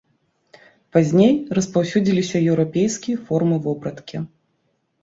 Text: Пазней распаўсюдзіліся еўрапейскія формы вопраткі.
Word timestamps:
Пазней 0.95 1.29
распаўсюдзіліся 1.57 2.35
еўрапейскія 2.49 3.17
формы 3.31 3.55
вопраткі. 3.69 4.17